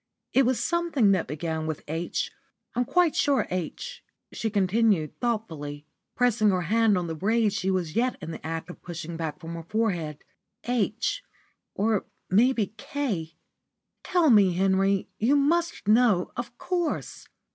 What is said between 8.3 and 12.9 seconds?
the act of pushing back from her forehead. "'H,' or maybe